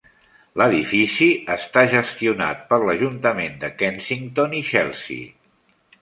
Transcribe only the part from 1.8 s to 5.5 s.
gestionat per l"Ajuntament de Kensington i Chelsea.